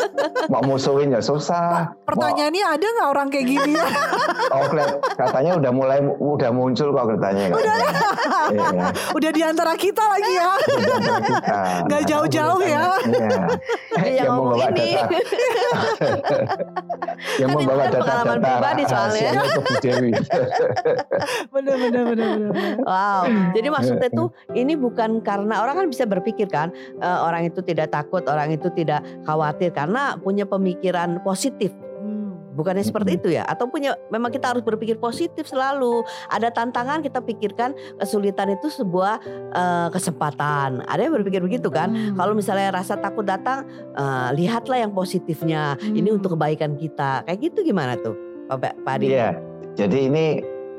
mau 0.52 0.62
musuhin 0.62 1.08
ya 1.08 1.20
susah 1.20 1.92
Mau- 1.92 2.04
Pertanyaannya 2.04 2.64
ada 2.66 2.86
nggak 2.88 3.08
orang 3.08 3.28
kayak 3.28 3.46
gini? 3.46 3.72
oh 4.54 4.64
keliat- 4.66 5.00
katanya 5.14 5.52
udah 5.54 5.70
mulai 5.70 5.98
udah 6.12 6.50
muncul 6.50 6.88
kok 6.90 7.06
katanya 7.10 7.44
udah 7.50 7.74
iya. 8.50 8.86
Udah 9.12 9.30
di 9.30 9.42
antara 9.42 9.72
kita 9.74 10.02
lagi 10.02 10.32
ya. 10.32 10.50
Nggak 11.86 12.00
Nah, 12.00 12.06
jauh-jauh 12.06 12.60
ya. 12.60 12.84
Iya. 13.96 14.18
Yang 14.18 14.28
ngomong 14.28 14.46
membawa 14.52 14.68
ini. 14.68 14.88
data. 14.92 15.06
yang 17.38 17.48
Kan 17.48 17.56
membawa 17.56 17.82
kan 17.82 17.90
pengalaman 17.94 18.36
data-data 18.36 18.44
pribadi 18.44 18.82
soalnya. 18.82 19.30
rahasianya 19.30 19.42
itu 19.42 19.60
Bu 19.62 19.74
Dewi. 19.78 20.10
Bener 21.50 21.76
bener 21.78 22.02
bener 22.04 22.26
bener. 22.28 22.52
Wow. 22.82 23.22
Jadi 23.54 23.68
maksudnya 23.68 24.08
tuh 24.12 24.28
ini 24.60 24.74
bukan 24.74 25.20
karena 25.20 25.62
orang 25.62 25.84
kan 25.84 25.86
bisa 25.90 26.04
berpikir 26.04 26.48
kan 26.48 26.70
eh, 26.98 27.18
orang 27.22 27.48
itu 27.48 27.60
tidak 27.62 27.92
takut, 27.92 28.24
orang 28.26 28.52
itu 28.52 28.68
tidak 28.72 29.02
khawatir 29.24 29.70
karena 29.72 30.16
punya 30.18 30.44
pemikiran 30.44 31.20
positif. 31.22 31.72
Hmm. 32.02 32.34
Bukannya 32.52 32.84
seperti 32.84 33.16
itu 33.16 33.28
ya? 33.32 33.48
Atau 33.48 33.70
punya 33.70 33.96
memang 34.12 34.28
kita 34.28 34.52
harus 34.52 34.60
berpikir 34.60 35.00
positif 35.00 35.48
selalu. 35.48 36.04
Ada 36.28 36.52
tantangan 36.52 37.00
kita 37.00 37.24
pikirkan 37.24 37.72
kesulitan 37.96 38.52
itu 38.52 38.68
sebuah 38.68 39.22
eh, 39.52 39.88
kesempatan. 39.88 40.84
Ada 40.84 41.08
yang 41.08 41.14
berpikir 41.16 41.40
begitu 41.40 41.72
kan? 41.72 41.92
Hmm. 41.94 42.16
Kalau 42.18 42.36
misalnya 42.36 42.74
rasa 42.74 43.00
takut 43.00 43.24
datang, 43.24 43.64
eh, 43.96 44.28
lihatlah 44.36 44.82
yang 44.82 44.92
positifnya. 44.92 45.80
Ini 45.80 46.08
Hmm. 46.12 46.18
untuk 46.20 46.36
kebaikan 46.36 46.76
kita. 46.76 47.24
Kayak 47.24 47.38
gitu 47.52 47.64
gimana 47.64 47.96
tuh, 48.00 48.14
Pak 48.52 48.84
Pak 48.84 48.94
Adi? 49.00 49.16
Iya. 49.16 49.38
Jadi 49.72 50.12
ini 50.12 50.26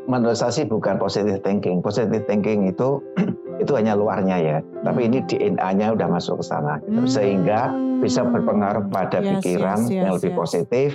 menurut 0.05 0.35
saya 0.35 0.51
sih 0.51 0.65
bukan 0.67 0.99
positive 0.99 1.39
thinking. 1.41 1.79
Positive 1.79 2.23
thinking 2.27 2.67
itu 2.67 2.99
itu 3.63 3.71
hanya 3.75 3.95
luarnya 3.95 4.37
ya. 4.39 4.57
Tapi 4.83 5.07
ini 5.07 5.23
DNA-nya 5.23 5.95
udah 5.95 6.07
masuk 6.11 6.41
ke 6.41 6.45
sana 6.45 6.79
gitu. 6.83 6.99
Hmm. 7.03 7.09
Sehingga 7.09 7.59
bisa 8.03 8.27
berpengaruh 8.27 8.91
pada 8.91 9.23
Yes, 9.23 9.39
pikiran 9.39 9.79
yes, 9.87 9.89
yes, 9.89 9.95
yang 10.03 10.13
lebih 10.19 10.31
yes. 10.35 10.39
positif, 10.39 10.89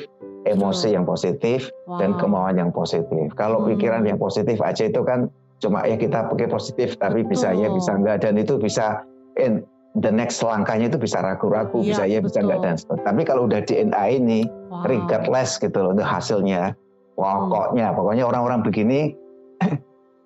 emosi 0.44 0.86
Betul. 0.92 0.94
yang 0.96 1.04
positif 1.08 1.60
dan 1.98 2.10
Wow. 2.14 2.20
kemauan 2.20 2.56
yang 2.60 2.70
positif. 2.70 3.26
Kalau 3.34 3.64
Hmm. 3.64 3.68
pikiran 3.72 4.02
yang 4.04 4.20
positif 4.20 4.60
aja 4.60 4.84
itu 4.84 5.00
kan 5.02 5.32
cuma 5.58 5.82
ya 5.82 5.98
kita 5.98 6.30
pakai 6.30 6.46
positif 6.46 6.94
tapi 7.02 7.26
bisa 7.26 7.50
ya 7.50 7.66
Betul. 7.66 7.76
bisa 7.82 7.90
enggak 7.98 8.16
dan 8.22 8.38
itu 8.38 8.54
bisa 8.62 9.02
in 9.42 9.58
the 9.98 10.12
next 10.12 10.38
langkahnya 10.38 10.86
itu 10.86 11.00
bisa 11.00 11.18
ragu-ragu 11.18 11.82
Iya, 11.82 11.88
bisa 11.90 12.02
ya 12.06 12.18
bisa 12.22 12.38
enggak 12.44 12.60
betul. 12.62 12.66
dan 12.70 12.74
seterusnya. 12.78 13.06
Tapi 13.10 13.20
kalau 13.26 13.42
udah 13.50 13.60
DNA 13.66 14.04
ini 14.20 14.40
Wow. 14.68 14.84
regardless 14.86 15.56
gitu 15.58 15.78
loh 15.80 15.96
itu 15.96 16.04
hasilnya 16.04 16.76
pokoknya 17.18 17.90
pokoknya 17.90 18.24
orang-orang 18.30 18.62
begini 18.62 19.10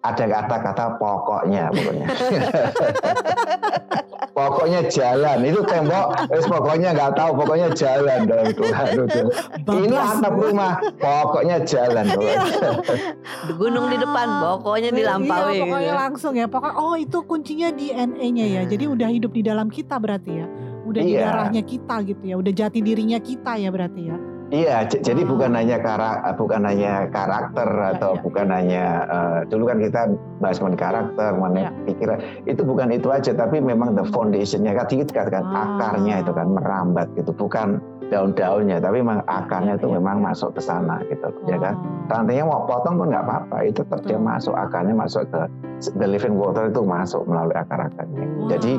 ada 0.08 0.24
kata-kata 0.28 1.00
pokoknya 1.00 1.72
pokoknya 1.72 2.06
pokoknya 4.32 4.80
jalan 4.88 5.38
itu 5.44 5.60
tembok 5.64 6.06
wis 6.32 6.46
pokoknya 6.48 6.88
nggak 6.92 7.12
tahu 7.16 7.30
pokoknya 7.36 7.68
jalan 7.76 8.18
dalam 8.24 8.48
Tuhan 8.52 8.86
itu 8.96 9.20
ini 9.72 9.96
atap 9.96 10.34
rumah 10.36 10.72
pokoknya 10.96 11.56
jalan 11.64 12.04
pokoknya. 12.12 12.40
Di 13.48 13.52
gunung 13.58 13.90
di 13.90 13.98
depan, 13.98 14.26
Ah, 14.30 14.54
pokoknya 14.54 14.90
dilampaui. 14.94 15.58
Iya, 15.58 15.62
pokoknya 15.66 15.92
gitu. 15.92 16.02
langsung 16.06 16.32
ya. 16.38 16.46
Pokoknya 16.46 16.76
oh 16.78 16.94
itu 16.94 17.18
kuncinya 17.26 17.68
DNA-nya 17.74 18.46
ya. 18.46 18.62
Jadi 18.70 18.84
udah 18.86 19.08
hidup 19.10 19.34
di 19.34 19.42
dalam 19.42 19.66
kita 19.66 19.98
berarti 19.98 20.32
ya. 20.38 20.46
Udah 20.86 21.02
di 21.02 21.12
Iya. 21.18 21.26
darahnya 21.26 21.62
kita 21.66 21.96
gitu 22.06 22.22
ya. 22.22 22.34
Udah 22.38 22.52
jati 22.54 22.78
dirinya 22.78 23.18
kita 23.18 23.58
ya 23.58 23.68
berarti 23.74 24.02
ya. 24.08 24.16
Iya, 24.52 24.84
j- 24.84 25.00
jadi 25.00 25.24
Ah. 25.24 25.28
bukan 25.32 25.52
hanya 25.56 25.80
karak, 25.80 26.36
bukan 26.36 26.60
hanya 26.68 27.08
karakter 27.08 27.64
atau 27.96 28.12
iya. 28.12 28.20
bukan 28.20 28.46
hanya 28.52 28.84
eh, 29.08 29.38
dulu 29.48 29.64
kan 29.64 29.78
kita 29.80 30.00
bahas 30.44 30.60
mengenai 30.60 30.76
karakter, 30.76 31.30
mengenai 31.40 31.62
Iya. 31.64 31.70
pikiran. 31.88 32.18
Itu 32.44 32.62
bukan 32.62 32.88
itu 32.92 33.08
aja, 33.08 33.32
tapi 33.32 33.64
memang 33.64 33.96
the 33.96 34.04
foundationnya 34.04 34.76
kan 34.76 34.84
kita 34.84 35.08
katakan 35.08 35.40
Ah. 35.48 35.80
akarnya 35.80 36.20
itu 36.20 36.36
kan 36.36 36.52
merambat 36.52 37.08
gitu, 37.16 37.32
bukan 37.32 37.80
daun-daunnya, 38.12 38.76
tapi 38.76 39.00
memang 39.00 39.24
akarnya 39.24 39.72
Iya, 39.72 39.80
itu 39.80 39.88
iya, 39.88 39.96
memang 39.96 40.16
iya. 40.20 40.24
masuk 40.28 40.50
ke 40.52 40.60
sana 40.60 41.00
gitu, 41.08 41.32
ya 41.48 41.56
kan. 41.56 41.74
Oh. 41.80 42.12
Rantingnya 42.12 42.44
mau 42.44 42.68
potong 42.68 43.00
pun 43.00 43.08
nggak 43.08 43.24
apa-apa, 43.24 43.56
itu 43.64 43.80
tetap 43.80 44.04
dia 44.04 44.20
masuk 44.20 44.52
akarnya 44.52 44.92
masuk 44.92 45.24
ke 45.32 45.40
the 45.96 46.04
living 46.04 46.36
water 46.36 46.68
itu 46.68 46.84
masuk 46.84 47.24
melalui 47.24 47.56
akar-akarnya. 47.56 48.20
Wow. 48.36 48.52
Jadi 48.52 48.72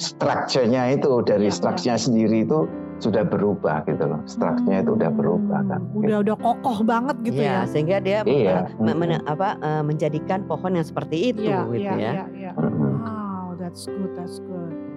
strukturnya 0.00 0.88
itu 0.88 1.20
dari 1.20 1.52
Iya, 1.52 1.54
strukturnya 1.54 1.96
sendiri 2.00 2.48
itu 2.48 2.64
sudah 2.98 3.22
berubah 3.22 3.82
gitu 3.84 4.04
loh. 4.04 4.20
Strukturnya 4.24 4.82
itu 4.82 4.92
udah 4.94 5.10
berubah 5.10 5.60
kan. 5.64 5.80
Hmm, 5.80 5.98
Udah 5.98 6.16
udah 6.20 6.36
kokoh 6.36 6.78
banget 6.82 7.16
gitu 7.22 7.40
Iya, 7.40 7.54
ya. 7.54 7.60
sehingga 7.64 7.96
dia 7.98 8.18
Iya. 8.22 8.66
eh, 8.66 8.82
me- 8.82 8.96
men- 8.96 9.24
apa, 9.24 9.54
eh, 9.56 9.82
menjadikan 9.82 10.44
pohon 10.44 10.74
yang 10.74 10.82
seperti 10.82 11.30
itu 11.30 11.46
Iya, 11.46 11.58
gitu 11.64 11.74
iya, 11.76 11.92
ya. 11.92 12.12
iya, 12.12 12.24
iya. 12.32 12.50
Wow, 12.54 13.54
that's 13.54 13.86
good, 13.86 14.12
that's 14.14 14.38
good. 14.40 14.87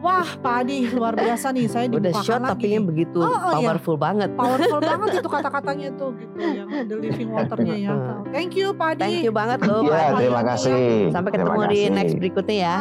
Wah, 0.00 0.24
Pak 0.24 0.64
Adi 0.64 0.88
luar 0.88 1.12
biasa 1.12 1.52
nih. 1.52 1.68
Saya 1.68 1.84
Udah 1.86 2.08
lagi 2.10 2.24
tapi 2.24 2.66
yang 2.72 2.88
begitu 2.88 3.20
Oh, 3.20 3.28
oh, 3.28 3.36
iya. 3.52 3.68
powerful 3.68 3.96
banget. 3.96 4.32
Powerful 4.32 4.80
banget 4.90 5.20
itu 5.20 5.28
kata-katanya 5.28 5.88
tuh 5.94 6.16
gitu 6.16 6.36
yang 6.40 6.68
the 6.88 6.96
living 6.96 7.28
waternya 7.28 7.76
ya. 7.76 7.92
Thank 8.32 8.56
you 8.56 8.72
Pak 8.72 8.96
Adi. 8.96 9.00
Thank 9.02 9.20
you 9.22 9.32
banget 9.32 9.60
loh. 9.60 9.84
Iya, 9.84 9.92
Pak 9.92 10.00
Adi. 10.00 10.16
terima 10.18 10.42
kasih. 10.42 10.80
Sampai 11.12 11.30
Terima 11.30 11.44
ketemu 11.44 11.60
di 11.62 11.76
kasih. 11.78 11.92
next 11.92 12.14
berikutnya 12.16 12.56
ya. 12.56 12.76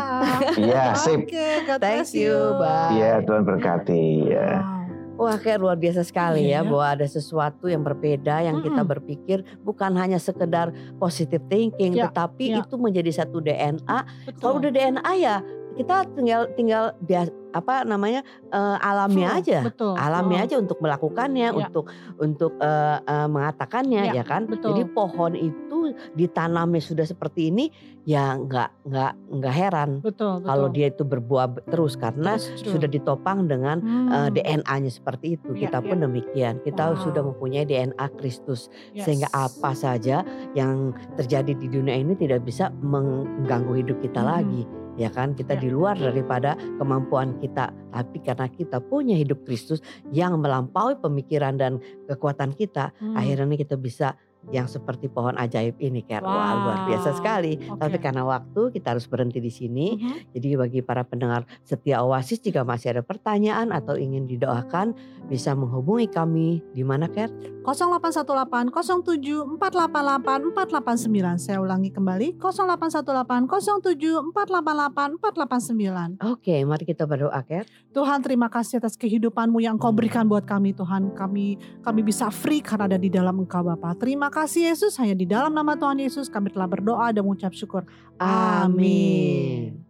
Iya, 0.56 0.84
sip. 0.96 1.20
Oke, 1.22 1.48
God 1.66 1.80
Thank 1.80 2.08
you, 2.16 2.36
bye. 2.56 2.90
Iya, 2.96 3.12
Tuhan 3.28 3.44
berkati. 3.44 4.04
Ya. 4.26 4.50
Wow. 4.58 4.78
Wah 5.20 5.36
kayak 5.36 5.60
luar 5.60 5.76
biasa 5.76 6.00
sekali 6.00 6.48
Iya, 6.48 6.48
ya 6.48 6.60
ya. 6.64 6.70
bahwa 6.72 6.86
ada 6.90 7.04
sesuatu 7.04 7.68
yang 7.68 7.84
berbeda 7.84 8.40
yang 8.40 8.64
kita 8.64 8.80
Mm-mm. 8.80 8.88
berpikir 8.88 9.44
bukan 9.60 9.92
hanya 9.94 10.16
sekedar 10.16 10.72
positive 10.96 11.44
thinking 11.52 11.92
Ya, 11.92 12.08
tetapi 12.08 12.56
ya. 12.56 12.64
itu 12.64 12.80
menjadi 12.80 13.12
satu 13.14 13.44
DNA. 13.44 13.84
Betul. 14.24 14.40
Kalau 14.40 14.54
udah 14.64 14.72
DNA 14.72 15.12
ya 15.20 15.44
kita 15.80 16.04
tinggal 16.12 16.52
tinggal 16.54 16.84
bias, 17.00 17.32
apa 17.50 17.82
namanya 17.82 18.20
eh, 18.52 18.78
alami 18.84 19.24
Full, 19.24 19.36
aja. 19.40 19.60
Betul. 19.64 19.96
alami 19.96 20.36
betul. 20.36 20.44
aja 20.44 20.56
untuk 20.60 20.78
melakukannya, 20.80 21.48
Ya. 21.50 21.56
untuk 21.56 21.86
untuk 22.20 22.52
eh, 22.60 22.98
eh, 23.00 23.28
mengatakannya, 23.28 24.12
Ya, 24.12 24.20
ya 24.20 24.24
kan. 24.24 24.44
betul. 24.46 24.76
Jadi 24.76 24.84
pohon 24.92 25.34
itu 25.34 25.80
ditanamnya 26.14 26.84
sudah 26.84 27.02
seperti 27.02 27.50
ini, 27.50 27.72
ya 28.04 28.36
nggak 28.36 28.70
nggak 28.86 29.12
nggak 29.32 29.54
heran 29.56 29.90
Betul, 30.02 30.38
betul. 30.38 30.50
kalau 30.50 30.68
dia 30.68 30.88
itu 30.88 31.02
berbuah 31.02 31.48
be- 31.50 31.64
terus 31.66 31.94
karena 31.96 32.36
true. 32.38 32.76
sudah 32.76 32.86
ditopang 32.86 33.46
dengan 33.46 33.80
Hmm. 33.80 34.30
DNA-nya 34.30 34.92
seperti 34.92 35.40
itu. 35.40 35.56
Ya, 35.56 35.70
Kita 35.70 35.80
pun 35.80 35.98
ya. 35.98 36.04
demikian. 36.06 36.54
Kita 36.60 36.94
Wow. 36.94 37.02
sudah 37.02 37.22
mempunyai 37.24 37.64
DNA 37.64 38.06
Kristus, 38.14 38.68
Yes. 38.92 39.08
sehingga 39.08 39.30
apa 39.32 39.72
saja 39.72 40.22
yang 40.54 40.92
terjadi 41.16 41.56
di 41.56 41.68
dunia 41.68 41.96
ini 41.96 42.14
tidak 42.14 42.44
bisa 42.44 42.70
mengganggu 42.76 43.74
hidup 43.76 43.98
kita 44.00 44.20
Hmm. 44.20 44.30
lagi. 44.30 44.64
Ya 45.00 45.08
kan, 45.08 45.32
kita 45.32 45.56
Ya. 45.56 45.64
di 45.64 45.70
luar 45.72 45.96
daripada 45.96 46.60
kemampuan 46.76 47.40
kita, 47.40 47.72
tapi 47.96 48.20
karena 48.20 48.52
kita 48.52 48.84
punya 48.84 49.16
hidup 49.16 49.48
Kristus 49.48 49.80
yang 50.12 50.36
melampaui 50.44 51.00
pemikiran 51.00 51.56
dan 51.56 51.80
kekuatan 52.12 52.52
kita, 52.52 52.92
Hmm. 53.00 53.16
akhirnya 53.16 53.56
kita 53.56 53.80
bisa 53.80 54.20
yang 54.50 54.66
seperti 54.66 55.08
pohon 55.08 55.34
ajaib 55.34 55.78
ini, 55.78 56.02
Ker. 56.02 56.22
Wah, 56.22 56.54
luar 56.56 56.80
biasa 56.86 57.10
Wow. 57.12 57.18
sekali. 57.18 57.54
Oke. 57.60 57.80
Tapi 57.80 57.98
karena 57.98 58.24
waktu 58.24 58.62
kita 58.72 58.94
harus 58.94 59.06
berhenti 59.06 59.38
di 59.38 59.50
sini. 59.50 59.96
Mhm. 59.96 60.34
Jadi 60.34 60.48
bagi 60.56 60.80
para 60.82 61.02
pendengar 61.04 61.44
setia 61.62 62.02
Oasis 62.02 62.40
jika 62.40 62.62
masih 62.62 62.94
ada 62.94 63.02
pertanyaan 63.02 63.70
atau 63.70 63.94
ingin 63.94 64.26
didoakan 64.26 64.94
bisa 65.28 65.54
menghubungi 65.54 66.10
kami 66.10 66.62
di 66.72 66.82
mana 66.82 67.06
Ker? 67.08 67.30
0818 67.62 68.74
07 69.06 69.58
488 69.62 70.50
489. 70.52 71.38
Saya 71.38 71.62
ulangi 71.62 71.90
kembali 71.90 72.38
0818 72.42 73.46
07 73.86 74.34
488 74.34 75.18
489. 75.22 76.18
Oke, 76.26 76.66
mari 76.66 76.84
kita 76.84 77.06
berdoa 77.06 77.42
Ker. 77.44 77.66
Tuhan 77.90 78.22
terima 78.22 78.50
kasih 78.50 78.82
atas 78.82 78.96
kehidupanmu 78.96 79.62
yang 79.62 79.78
Engkau 79.78 79.94
berikan 79.94 80.26
buat 80.26 80.44
kami 80.44 80.74
Tuhan. 80.74 81.14
Kami 81.14 81.46
kami 81.80 82.02
bisa 82.02 82.28
free 82.30 82.60
karena 82.60 82.90
ada 82.90 82.98
di 82.98 83.08
dalam 83.08 83.38
Engkau 83.38 83.62
Bapa. 83.62 83.94
Terima 83.96 84.28
kasih 84.40 84.72
Yesus. 84.72 84.96
Hanya 85.00 85.16
di 85.20 85.28
dalam 85.28 85.52
nama 85.52 85.76
Tuhan 85.76 86.00
Yesus 86.00 86.32
kami 86.32 86.52
telah 86.56 86.72
berdoa 86.72 87.12
dan 87.12 87.28
mengucap 87.28 87.52
syukur. 87.52 87.84
Amin. 88.22 89.84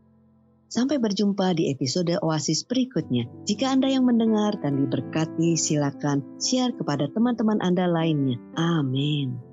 Sampai 0.69 1.01
berjumpa 1.01 1.57
di 1.57 1.73
episode 1.73 2.13
Oasis 2.21 2.61
berikutnya. 2.61 3.25
Jika 3.49 3.73
Anda 3.73 3.89
yang 3.89 4.05
mendengar 4.05 4.53
dan 4.61 4.85
diberkati, 4.85 5.57
silakan 5.57 6.21
share 6.37 6.77
kepada 6.77 7.09
teman-teman 7.09 7.57
Anda 7.57 7.89
lainnya. 7.89 8.37
Amin. 8.53 9.48